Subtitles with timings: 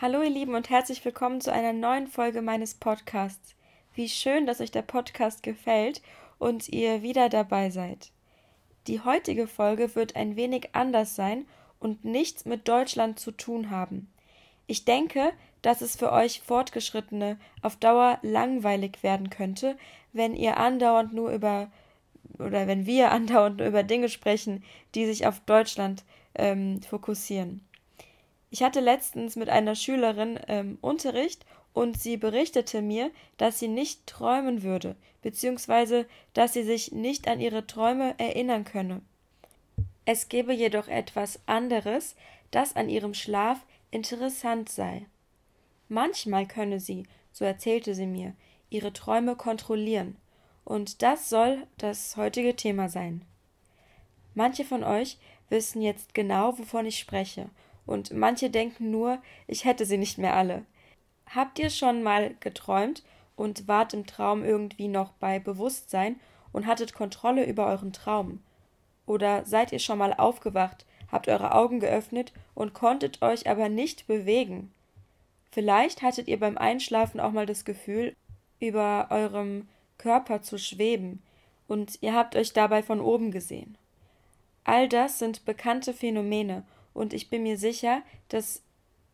[0.00, 3.54] Hallo ihr Lieben und herzlich willkommen zu einer neuen Folge meines Podcasts.
[3.94, 6.02] Wie schön, dass euch der Podcast gefällt
[6.40, 8.10] und ihr wieder dabei seid.
[8.88, 11.46] Die heutige Folge wird ein wenig anders sein
[11.78, 14.12] und nichts mit Deutschland zu tun haben.
[14.66, 19.78] Ich denke, dass es für euch Fortgeschrittene auf Dauer langweilig werden könnte,
[20.12, 21.70] wenn ihr andauernd nur über
[22.40, 24.64] oder wenn wir andauernd nur über Dinge sprechen,
[24.96, 26.02] die sich auf Deutschland
[26.34, 27.64] ähm, fokussieren.
[28.54, 34.06] Ich hatte letztens mit einer Schülerin ähm, Unterricht und sie berichtete mir, dass sie nicht
[34.06, 39.02] träumen würde, beziehungsweise dass sie sich nicht an ihre Träume erinnern könne.
[40.04, 42.14] Es gebe jedoch etwas anderes,
[42.52, 43.58] das an ihrem Schlaf
[43.90, 45.04] interessant sei.
[45.88, 48.36] Manchmal könne sie, so erzählte sie mir,
[48.70, 50.16] ihre Träume kontrollieren,
[50.64, 53.22] und das soll das heutige Thema sein.
[54.34, 57.50] Manche von euch wissen jetzt genau, wovon ich spreche,
[57.86, 60.64] und manche denken nur, ich hätte sie nicht mehr alle.
[61.26, 63.02] Habt ihr schon mal geträumt
[63.36, 66.20] und wart im Traum irgendwie noch bei Bewusstsein
[66.52, 68.40] und hattet Kontrolle über euren Traum?
[69.06, 74.06] Oder seid ihr schon mal aufgewacht, habt eure Augen geöffnet und konntet euch aber nicht
[74.06, 74.72] bewegen?
[75.50, 78.14] Vielleicht hattet ihr beim Einschlafen auch mal das Gefühl,
[78.60, 81.22] über eurem Körper zu schweben,
[81.66, 83.78] und ihr habt euch dabei von oben gesehen.
[84.64, 88.62] All das sind bekannte Phänomene, und ich bin mir sicher, dass,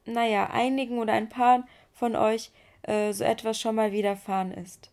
[0.05, 4.91] naja, einigen oder ein paar von euch äh, so etwas schon mal widerfahren ist.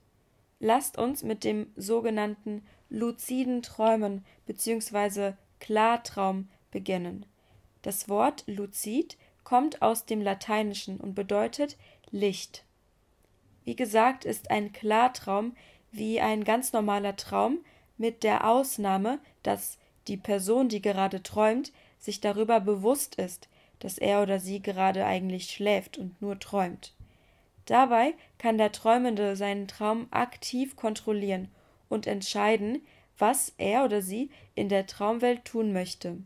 [0.60, 5.34] Lasst uns mit dem sogenannten luziden Träumen bzw.
[5.60, 7.26] Klartraum beginnen.
[7.82, 11.78] Das Wort luzid kommt aus dem Lateinischen und bedeutet
[12.12, 12.64] Licht.
[13.64, 15.56] Wie gesagt, ist ein Klartraum
[15.92, 17.60] wie ein ganz normaler Traum
[17.98, 21.72] mit der Ausnahme, dass die Person, die gerade träumt,
[22.08, 26.94] sich darüber bewusst ist, dass er oder sie gerade eigentlich schläft und nur träumt.
[27.66, 31.50] Dabei kann der Träumende seinen Traum aktiv kontrollieren
[31.90, 32.82] und entscheiden,
[33.18, 36.18] was er oder sie in der Traumwelt tun möchte.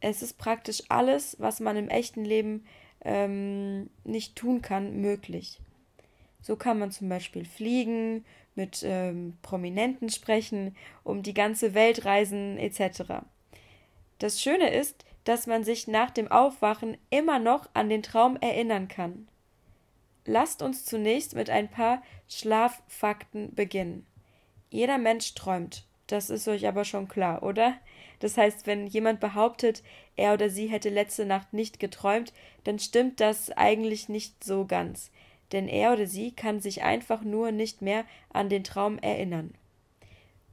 [0.00, 2.64] Es ist praktisch alles, was man im echten Leben
[3.04, 5.60] ähm, nicht tun kann, möglich.
[6.42, 8.24] So kann man zum Beispiel fliegen,
[8.56, 10.74] mit ähm, Prominenten sprechen,
[11.04, 13.22] um die ganze Welt reisen etc.
[14.20, 18.86] Das Schöne ist, dass man sich nach dem Aufwachen immer noch an den Traum erinnern
[18.86, 19.26] kann.
[20.26, 24.06] Lasst uns zunächst mit ein paar Schlaffakten beginnen.
[24.68, 27.74] Jeder Mensch träumt, das ist euch aber schon klar, oder?
[28.18, 29.82] Das heißt, wenn jemand behauptet,
[30.16, 35.10] er oder sie hätte letzte Nacht nicht geträumt, dann stimmt das eigentlich nicht so ganz,
[35.52, 38.04] denn er oder sie kann sich einfach nur nicht mehr
[38.34, 39.54] an den Traum erinnern.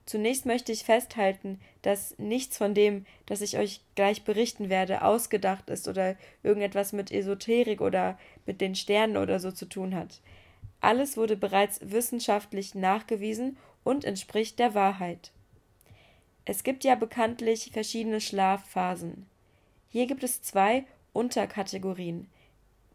[0.07, 5.69] Zunächst möchte ich festhalten, dass nichts von dem, das ich euch gleich berichten werde, ausgedacht
[5.69, 10.21] ist oder irgendetwas mit Esoterik oder mit den Sternen oder so zu tun hat.
[10.79, 15.33] Alles wurde bereits wissenschaftlich nachgewiesen und entspricht der Wahrheit.
[16.45, 19.25] Es gibt ja bekanntlich verschiedene Schlafphasen.
[19.89, 22.29] Hier gibt es zwei Unterkategorien,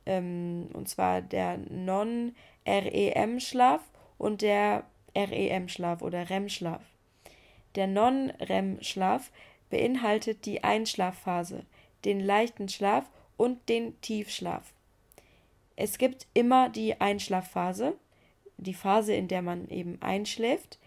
[0.06, 3.82] ähm, und zwar der Non-REM-Schlaf
[4.16, 6.80] und der REM-Schlaf oder REM-Schlaf.
[7.74, 9.30] Der Non-REM-Schlaf
[9.70, 11.64] beinhaltet die Einschlafphase,
[12.04, 14.72] den leichten Schlaf und den Tiefschlaf.
[15.76, 17.96] Es gibt immer die Einschlafphase,
[18.58, 20.78] die Phase, in der man eben einschläft.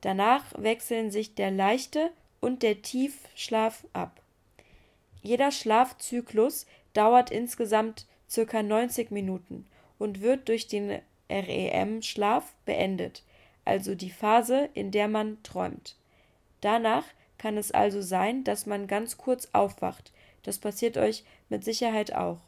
[0.00, 2.10] Danach wechseln sich der leichte
[2.40, 4.20] und der Tiefschlaf ab.
[5.22, 8.62] Jeder Schlafzyklus dauert insgesamt ca.
[8.62, 9.66] 90 Minuten
[9.98, 11.00] und wird durch den
[11.30, 13.22] REM-Schlaf beendet,
[13.64, 15.96] also die Phase, in der man träumt.
[16.66, 17.04] Danach
[17.38, 20.10] kann es also sein, dass man ganz kurz aufwacht.
[20.42, 22.40] Das passiert euch mit Sicherheit auch.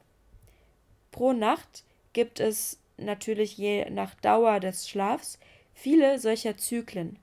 [1.13, 1.85] Pro Nacht
[2.15, 5.39] gibt es natürlich je nach Dauer des Schlafs
[5.73, 7.17] viele solcher Zyklen.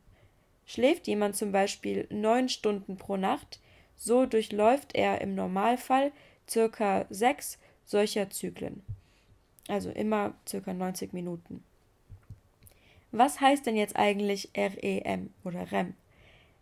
[0.66, 3.60] Schläft jemand zum Beispiel neun Stunden pro Nacht,
[3.98, 6.14] so durchläuft er im Normalfall
[6.50, 8.84] circa sechs solcher Zyklen.
[9.68, 11.62] Also immer circa 90 Minuten.
[13.12, 15.94] Was heißt denn jetzt eigentlich REM oder REM?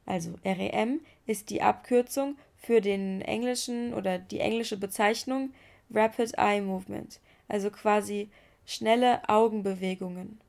[0.05, 5.53] Also REM ist die Abkürzung für den englischen oder die englische Bezeichnung
[5.93, 8.29] Rapid Eye Movement, also quasi
[8.65, 10.39] schnelle Augenbewegungen.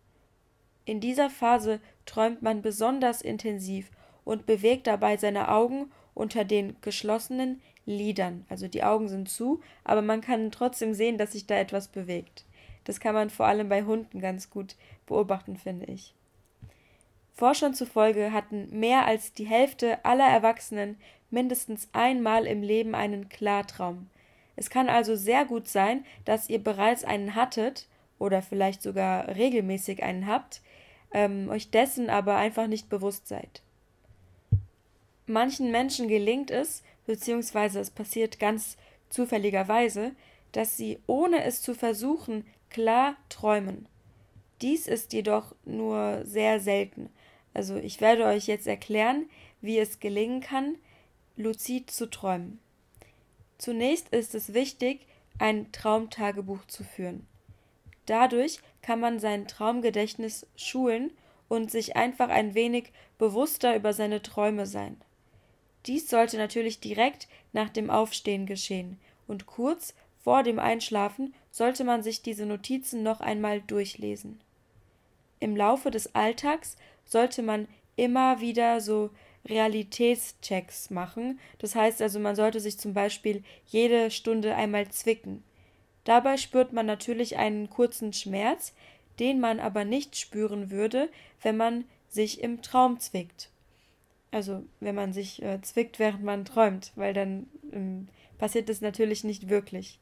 [0.84, 3.90] In dieser Phase träumt man besonders intensiv
[4.24, 8.44] und bewegt dabei seine Augen unter den geschlossenen Lidern.
[8.48, 12.44] Also die Augen sind zu, aber man kann trotzdem sehen, dass sich da etwas bewegt.
[12.84, 16.14] Das kann man vor allem bei Hunden ganz gut beobachten, finde ich.
[17.34, 20.96] Forschern zufolge hatten mehr als die Hälfte aller Erwachsenen
[21.30, 24.08] mindestens einmal im Leben einen Klartraum.
[24.56, 27.88] Es kann also sehr gut sein, dass ihr bereits einen hattet
[28.20, 30.62] oder vielleicht sogar regelmäßig einen habt,
[31.12, 33.62] ähm, euch dessen aber einfach nicht bewusst seid.
[35.26, 38.76] Manchen Menschen gelingt es, beziehungsweise es passiert ganz
[39.08, 40.12] zufälligerweise,
[40.52, 43.88] dass sie, ohne es zu versuchen, klar träumen.
[44.62, 47.10] Dies ist jedoch nur sehr selten.
[47.54, 49.28] Also ich werde euch jetzt erklären,
[49.60, 50.76] wie es gelingen kann,
[51.36, 52.60] luzid zu träumen.
[53.58, 55.06] Zunächst ist es wichtig,
[55.38, 57.26] ein Traumtagebuch zu führen.
[58.06, 61.10] Dadurch kann man sein Traumgedächtnis schulen
[61.48, 65.00] und sich einfach ein wenig bewusster über seine Träume sein.
[65.86, 72.02] Dies sollte natürlich direkt nach dem Aufstehen geschehen und kurz vor dem Einschlafen sollte man
[72.02, 74.40] sich diese Notizen noch einmal durchlesen.
[75.40, 79.10] Im Laufe des Alltags sollte man immer wieder so
[79.46, 81.38] Realitätschecks machen.
[81.58, 85.44] Das heißt also, man sollte sich zum Beispiel jede Stunde einmal zwicken.
[86.04, 88.74] Dabei spürt man natürlich einen kurzen Schmerz,
[89.18, 91.08] den man aber nicht spüren würde,
[91.42, 93.50] wenn man sich im Traum zwickt.
[94.30, 98.08] Also wenn man sich äh, zwickt, während man träumt, weil dann ähm,
[98.38, 99.98] passiert das natürlich nicht wirklich.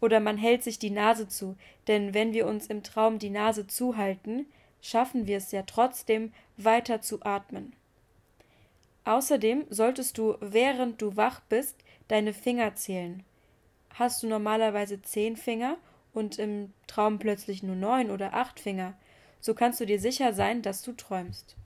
[0.00, 1.56] Oder man hält sich die Nase zu,
[1.86, 4.46] denn wenn wir uns im Traum die Nase zuhalten,
[4.82, 7.72] schaffen wir es ja trotzdem weiter zu atmen.
[9.04, 11.76] Außerdem solltest du, während du wach bist,
[12.08, 13.24] deine Finger zählen.
[13.94, 15.76] Hast du normalerweise zehn Finger
[16.12, 18.94] und im Traum plötzlich nur neun oder acht Finger,
[19.40, 21.56] so kannst du dir sicher sein, dass du träumst.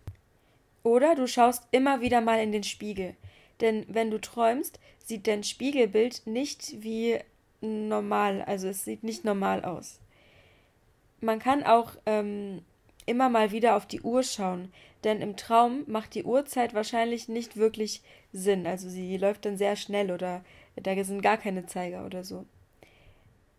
[0.82, 3.16] Oder du schaust immer wieder mal in den Spiegel,
[3.60, 7.18] denn wenn du träumst, sieht dein Spiegelbild nicht wie
[7.60, 10.00] normal, also es sieht nicht normal aus.
[11.20, 12.62] Man kann auch ähm,
[13.06, 14.72] immer mal wieder auf die Uhr schauen,
[15.04, 18.66] denn im Traum macht die Uhrzeit wahrscheinlich nicht wirklich Sinn.
[18.66, 20.44] Also sie läuft dann sehr schnell oder
[20.74, 22.44] da sind gar keine Zeiger oder so.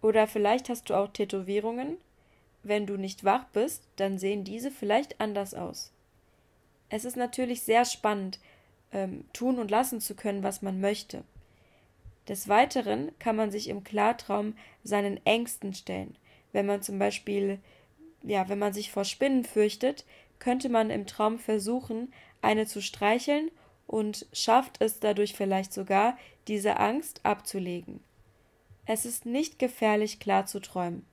[0.01, 1.97] Oder vielleicht hast du auch Tätowierungen.
[2.63, 5.93] Wenn du nicht wach bist, dann sehen diese vielleicht anders aus.
[6.89, 8.39] Es ist natürlich sehr spannend,
[8.91, 11.23] ähm, tun und lassen zu können, was man möchte.
[12.27, 16.15] Des Weiteren kann man sich im Klartraum seinen Ängsten stellen.
[16.51, 17.59] Wenn man zum Beispiel
[18.23, 20.05] ja, wenn man sich vor Spinnen fürchtet,
[20.39, 23.49] könnte man im Traum versuchen, eine zu streicheln
[23.87, 26.17] und schafft es dadurch vielleicht sogar,
[26.47, 28.01] diese Angst abzulegen.
[28.85, 31.05] Es ist nicht gefährlich, klar zu träumen.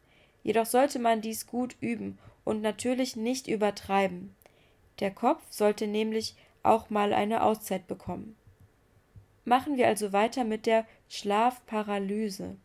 [0.43, 4.35] Jedoch sollte man dies gut üben und natürlich nicht übertreiben.
[5.00, 8.37] Der Kopf sollte nämlich auch mal eine Auszeit bekommen.
[9.45, 12.57] Machen wir also weiter mit der Schlafparalyse.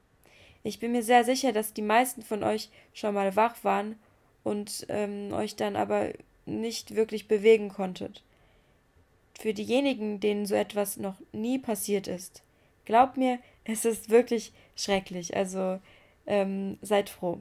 [0.64, 3.98] Ich bin mir sehr sicher, dass die meisten von euch schon mal wach waren
[4.44, 6.14] und ähm, euch dann aber
[6.46, 8.24] nicht wirklich bewegen konntet.
[9.40, 12.44] Für diejenigen, denen so etwas noch nie passiert ist,
[12.86, 15.36] glaubt mir, es ist wirklich schrecklich.
[15.36, 15.80] Also
[16.26, 17.40] ähm, seid froh.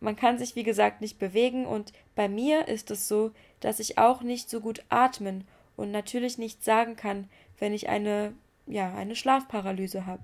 [0.00, 3.30] Man kann sich, wie gesagt, nicht bewegen und bei mir ist es so,
[3.60, 8.34] dass ich auch nicht so gut atmen und natürlich nicht sagen kann, wenn ich eine,
[8.66, 10.22] ja, eine Schlafparalyse habe.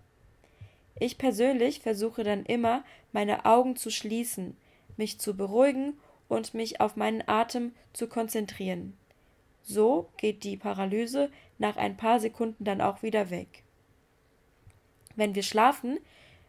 [0.99, 2.83] Ich persönlich versuche dann immer,
[3.13, 4.57] meine Augen zu schließen,
[4.99, 5.95] mich zu beruhigen
[6.29, 8.97] und mich auf meinen Atem zu konzentrieren.
[9.63, 13.65] So geht die Paralyse nach ein paar Sekunden dann auch wieder weg.
[15.17, 15.99] Wenn wir schlafen,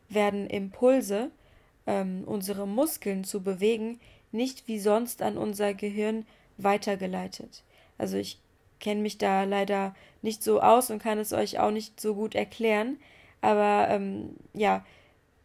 [0.09, 1.31] werden Impulse,
[1.87, 3.99] ähm, unsere Muskeln zu bewegen,
[4.31, 6.25] nicht wie sonst an unser Gehirn
[6.57, 7.63] weitergeleitet.
[7.97, 8.39] Also ich
[8.79, 12.35] kenne mich da leider nicht so aus und kann es euch auch nicht so gut
[12.35, 12.97] erklären.
[13.41, 14.85] Aber ähm, ja,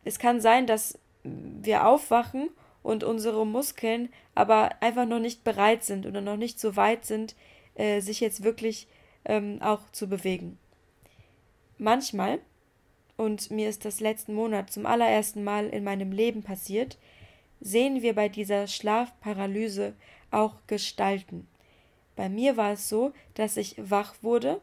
[0.05, 2.51] es kann sein, dass wir aufwachen
[2.85, 7.35] und unsere Muskeln aber einfach noch nicht bereit sind oder noch nicht so weit sind,
[7.75, 8.87] äh, sich jetzt wirklich
[9.25, 10.59] ähm, auch zu bewegen.
[11.79, 12.39] Manchmal,
[13.17, 16.99] und mir ist das letzten Monat zum allerersten Mal in meinem Leben passiert,
[17.61, 19.95] sehen wir bei dieser Schlafparalyse
[20.31, 21.49] auch Gestalten.
[22.17, 24.61] Bei mir war es so, dass ich wach wurde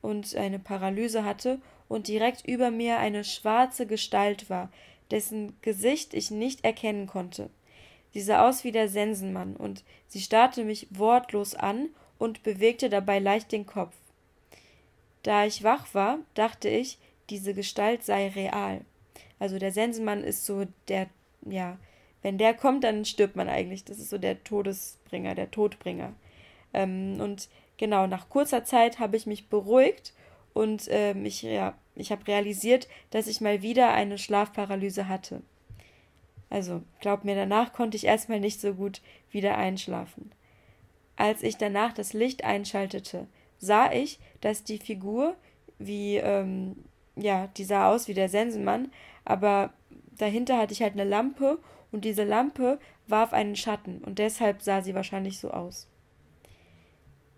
[0.00, 4.70] und eine Paralyse hatte und direkt über mir eine schwarze Gestalt war,
[5.10, 7.50] dessen Gesicht ich nicht erkennen konnte.
[8.14, 13.18] Sie sah aus wie der Sensenmann, und sie starrte mich wortlos an und bewegte dabei
[13.18, 13.92] leicht den Kopf.
[15.24, 18.82] Da ich wach war, dachte ich, diese Gestalt sei real.
[19.40, 21.08] Also der Sensenmann ist so der,
[21.42, 21.76] ja,
[22.22, 23.84] wenn der kommt, dann stirbt man eigentlich.
[23.84, 26.12] Das ist so der Todesbringer, der Todbringer.
[26.72, 30.12] Ähm, und genau, nach kurzer Zeit habe ich mich beruhigt
[30.52, 35.42] und ähm, ich, ja, ich habe realisiert, dass ich mal wieder eine Schlafparalyse hatte.
[36.54, 40.30] Also, glaub mir, danach konnte ich erstmal nicht so gut wieder einschlafen.
[41.16, 43.26] Als ich danach das Licht einschaltete,
[43.58, 45.34] sah ich, dass die Figur,
[45.80, 46.76] wie ähm,
[47.16, 48.92] ja, die sah aus wie der Sensenmann,
[49.24, 49.72] aber
[50.16, 51.58] dahinter hatte ich halt eine Lampe
[51.90, 55.88] und diese Lampe warf einen Schatten und deshalb sah sie wahrscheinlich so aus.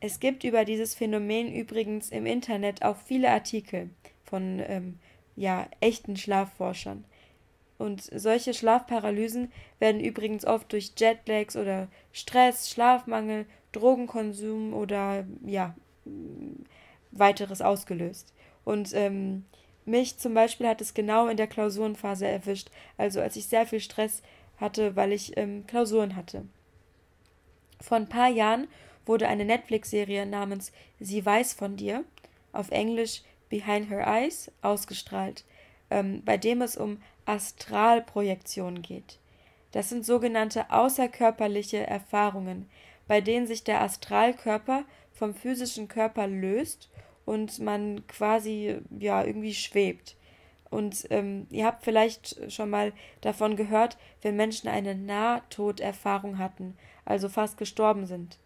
[0.00, 3.88] Es gibt über dieses Phänomen übrigens im Internet auch viele Artikel
[4.24, 4.98] von ähm,
[5.36, 7.06] ja, echten Schlafforschern.
[7.78, 15.74] Und solche Schlafparalysen werden übrigens oft durch Jetlags oder Stress, Schlafmangel, Drogenkonsum oder ja,
[17.12, 18.32] weiteres ausgelöst.
[18.64, 19.44] Und ähm,
[19.84, 23.80] mich zum Beispiel hat es genau in der Klausurenphase erwischt, also als ich sehr viel
[23.80, 24.22] Stress
[24.58, 26.44] hatte, weil ich ähm, Klausuren hatte.
[27.80, 28.68] Vor ein paar Jahren
[29.04, 32.04] wurde eine Netflix-Serie namens Sie weiß von dir,
[32.52, 35.44] auf Englisch Behind Her Eyes, ausgestrahlt,
[35.90, 39.18] ähm, bei dem es um Astralprojektion geht.
[39.72, 42.68] Das sind sogenannte außerkörperliche Erfahrungen,
[43.06, 46.88] bei denen sich der Astralkörper vom physischen Körper löst
[47.24, 50.16] und man quasi ja irgendwie schwebt.
[50.70, 57.28] Und ähm, ihr habt vielleicht schon mal davon gehört, wenn Menschen eine Nahtoderfahrung hatten, also
[57.28, 58.38] fast gestorben sind.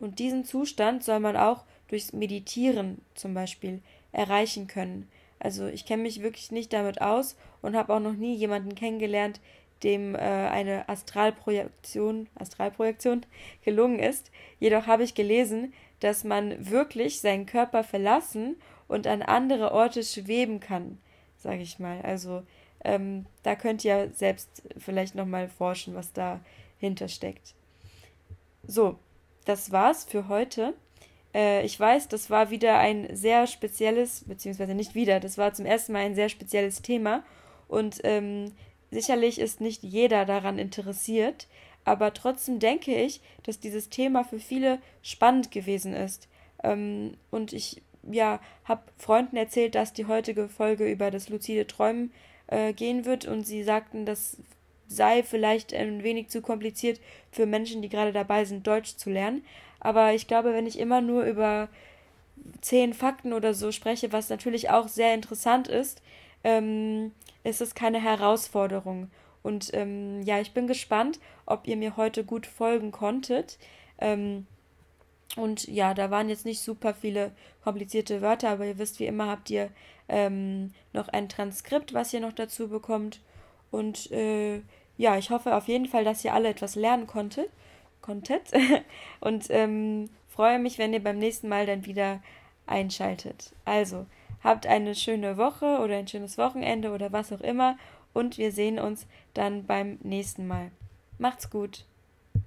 [0.00, 5.08] Und diesen Zustand soll man auch durchs Meditieren zum Beispiel erreichen können.
[5.42, 9.40] Also ich kenne mich wirklich nicht damit aus und habe auch noch nie jemanden kennengelernt,
[9.82, 13.26] dem äh, eine Astralprojektion, Astralprojektion
[13.64, 14.30] gelungen ist.
[14.60, 18.54] Jedoch habe ich gelesen, dass man wirklich seinen Körper verlassen
[18.86, 20.98] und an andere Orte schweben kann,
[21.36, 22.00] sage ich mal.
[22.02, 22.44] Also
[22.84, 27.54] ähm, da könnt ihr selbst vielleicht nochmal forschen, was dahinter steckt.
[28.64, 28.96] So,
[29.44, 30.74] das war's für heute.
[31.34, 35.66] Äh, ich weiß, das war wieder ein sehr spezielles, beziehungsweise nicht wieder, das war zum
[35.66, 37.24] ersten Mal ein sehr spezielles Thema.
[37.68, 38.52] Und ähm,
[38.90, 41.48] sicherlich ist nicht jeder daran interessiert,
[41.84, 46.28] aber trotzdem denke ich, dass dieses Thema für viele spannend gewesen ist.
[46.62, 52.12] Ähm, und ich ja, habe Freunden erzählt, dass die heutige Folge über das luzide Träumen
[52.48, 54.38] äh, gehen wird und sie sagten, das
[54.88, 59.44] sei vielleicht ein wenig zu kompliziert für Menschen, die gerade dabei sind, Deutsch zu lernen.
[59.82, 61.68] Aber ich glaube, wenn ich immer nur über
[62.60, 66.02] zehn Fakten oder so spreche, was natürlich auch sehr interessant ist,
[66.44, 67.12] ähm,
[67.42, 69.10] ist es keine Herausforderung.
[69.42, 73.58] Und ähm, ja, ich bin gespannt, ob ihr mir heute gut folgen konntet.
[73.98, 74.46] Ähm,
[75.36, 77.32] und ja, da waren jetzt nicht super viele
[77.64, 79.70] komplizierte Wörter, aber ihr wisst, wie immer habt ihr
[80.08, 83.20] ähm, noch ein Transkript, was ihr noch dazu bekommt.
[83.72, 84.60] Und äh,
[84.96, 87.48] ja, ich hoffe auf jeden Fall, dass ihr alle etwas lernen konntet.
[88.02, 88.50] Konntet.
[89.20, 92.22] und ähm, freue mich, wenn ihr beim nächsten Mal dann wieder
[92.66, 93.52] einschaltet.
[93.64, 94.06] Also,
[94.42, 97.76] habt eine schöne Woche oder ein schönes Wochenende oder was auch immer
[98.12, 100.70] und wir sehen uns dann beim nächsten Mal.
[101.18, 101.86] Macht's gut.